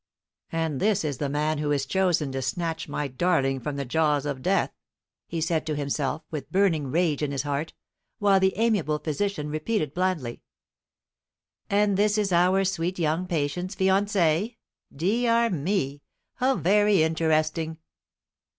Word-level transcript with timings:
"And 0.51 0.79
this 0.79 1.03
is 1.05 1.19
the 1.19 1.29
man 1.29 1.59
who 1.59 1.69
is 1.71 1.85
chosen 1.85 2.31
to 2.31 2.41
snatch 2.41 2.89
my 2.89 3.07
darling 3.07 3.59
from 3.59 3.75
the 3.75 3.85
jaws 3.85 4.25
of 4.25 4.41
death!" 4.41 4.71
he 5.27 5.39
said 5.39 5.63
to 5.67 5.75
himself, 5.75 6.23
with 6.31 6.51
burning 6.51 6.87
rage 6.87 7.21
in 7.21 7.31
his 7.31 7.43
heart, 7.43 7.73
while 8.17 8.39
the 8.39 8.53
amiable 8.57 8.97
physician 8.97 9.51
repeated 9.51 9.93
blandly: 9.93 10.41
"And 11.69 11.97
this 11.97 12.17
is 12.17 12.31
our 12.31 12.65
sweet 12.65 12.97
young 12.97 13.27
patient's 13.27 13.75
fiancé. 13.75 14.55
Dee 14.91 15.27
ar 15.27 15.51
me, 15.51 16.01
how 16.33 16.55
very 16.55 17.03
interesting!" 17.03 17.77